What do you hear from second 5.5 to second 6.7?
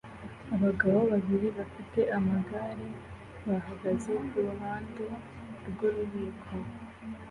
rwububiko